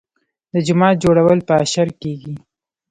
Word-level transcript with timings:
د 0.53 0.55
جومات 0.67 0.95
جوړول 1.03 1.39
په 1.47 1.53
اشر 1.63 1.87
کیږي. 2.01 2.35